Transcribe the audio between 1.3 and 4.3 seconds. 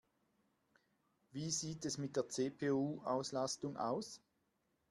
sieht es mit der CPU-Auslastung aus?